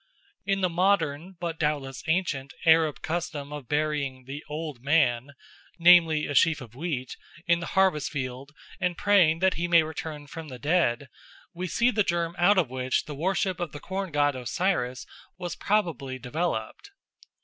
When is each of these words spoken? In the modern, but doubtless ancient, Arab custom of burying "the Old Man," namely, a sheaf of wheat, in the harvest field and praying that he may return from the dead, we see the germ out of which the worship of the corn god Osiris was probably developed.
In 0.47 0.61
the 0.61 0.67
modern, 0.69 1.33
but 1.39 1.59
doubtless 1.59 2.01
ancient, 2.07 2.55
Arab 2.65 3.03
custom 3.03 3.53
of 3.53 3.67
burying 3.67 4.25
"the 4.25 4.43
Old 4.49 4.81
Man," 4.83 5.33
namely, 5.77 6.25
a 6.25 6.33
sheaf 6.33 6.59
of 6.59 6.73
wheat, 6.73 7.15
in 7.45 7.59
the 7.59 7.67
harvest 7.77 8.09
field 8.09 8.51
and 8.79 8.97
praying 8.97 9.41
that 9.41 9.53
he 9.61 9.67
may 9.67 9.83
return 9.83 10.25
from 10.25 10.47
the 10.47 10.57
dead, 10.57 11.07
we 11.53 11.67
see 11.67 11.91
the 11.91 12.01
germ 12.01 12.33
out 12.39 12.57
of 12.57 12.67
which 12.67 13.03
the 13.05 13.13
worship 13.13 13.59
of 13.59 13.73
the 13.73 13.79
corn 13.79 14.09
god 14.11 14.35
Osiris 14.35 15.05
was 15.37 15.55
probably 15.55 16.17
developed. 16.17 16.89